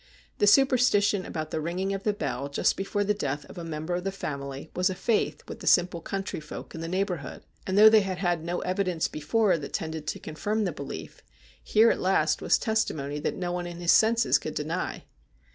[0.39, 3.93] The superstition about the ringing of the bell just before the death of a member
[3.93, 7.77] of the family was a faith with the simple country folk in the neighbourhood; and
[7.77, 11.21] though they had had no evidence before that tended to confirm the belief,
[11.63, 15.03] here at last was testimony that no one in his senses could deny.